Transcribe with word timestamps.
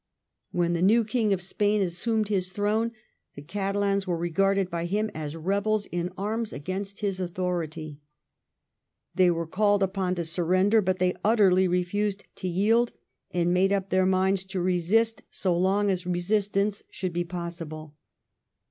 When 0.49 0.73
the 0.73 0.81
new 0.81 1.03
King 1.05 1.31
of 1.31 1.43
Spain 1.43 1.79
assumed 1.79 2.29
his 2.29 2.51
throne 2.51 2.91
the 3.35 3.43
Catalans 3.43 4.07
were 4.07 4.17
regarded 4.17 4.67
by 4.67 4.87
him 4.87 5.11
as 5.13 5.35
rebels 5.35 5.85
in 5.91 6.11
arms 6.17 6.51
against 6.51 7.01
his 7.01 7.19
authority. 7.19 7.99
They 9.13 9.29
were 9.29 9.45
called 9.45 9.83
upon 9.83 10.15
to 10.15 10.25
surrender, 10.25 10.81
but 10.81 10.97
they 10.97 11.13
utterly 11.23 11.67
refused 11.67 12.23
to 12.37 12.47
yield, 12.47 12.93
and 13.29 13.53
made 13.53 13.71
up 13.71 13.91
their 13.91 14.07
minds 14.07 14.43
to 14.45 14.59
resist 14.59 15.21
so 15.29 15.55
long 15.55 15.91
as 15.91 16.07
resistance 16.07 16.81
should 16.89 17.13
be 17.13 17.23
possible. 17.23 17.95